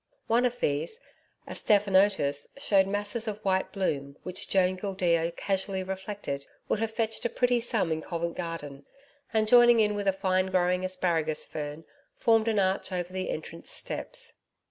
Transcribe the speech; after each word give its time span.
One 0.25 0.45
of 0.45 0.59
these, 0.59 0.99
a 1.45 1.53
stephanotis, 1.53 2.55
showed 2.59 2.87
masses 2.87 3.27
of 3.27 3.37
white 3.45 3.71
bloom, 3.71 4.17
which 4.23 4.49
Joan 4.49 4.75
Gildea 4.75 5.31
casually 5.33 5.83
reflected 5.83 6.47
would 6.67 6.79
have 6.79 6.89
fetched 6.89 7.23
a 7.23 7.29
pretty 7.29 7.59
sum 7.59 7.91
in 7.91 8.01
Covent 8.01 8.35
Garden, 8.35 8.87
and, 9.31 9.47
joining 9.47 9.79
in 9.79 9.93
with 9.93 10.07
a 10.07 10.11
fine 10.11 10.47
growing 10.47 10.83
asparagus 10.83 11.45
fern, 11.45 11.85
formed 12.17 12.47
an 12.47 12.57
arch 12.57 12.91
over 12.91 13.13
the 13.13 13.29
entrance 13.29 13.69
steps. 13.69 14.39